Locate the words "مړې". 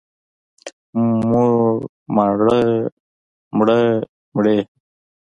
4.35-4.57